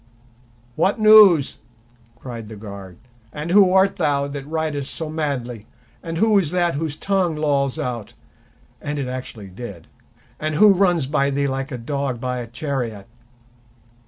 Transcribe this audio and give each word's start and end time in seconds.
"What 0.75 0.99
news?" 0.99 1.59
cried 2.15 2.47
the 2.47 2.55
guard. 2.55 2.97
"And 3.31 3.51
who 3.51 3.71
art 3.71 3.97
thou 3.97 4.27
that 4.29 4.47
ridest 4.47 4.91
so 4.91 5.11
madly, 5.11 5.67
and 6.01 6.17
who 6.17 6.39
is 6.39 6.49
that 6.49 6.73
whose 6.73 6.97
tongue 6.97 7.35
lolls 7.35 7.77
out"—and 7.77 8.97
it 8.97 9.07
actually 9.07 9.49
did—"and 9.51 10.55
who 10.55 10.69
runs 10.73 11.05
by 11.05 11.29
thee 11.29 11.45
like 11.47 11.71
a 11.71 11.77
dog 11.77 12.19
by 12.19 12.39
a 12.39 12.47
chariot?" 12.47 13.05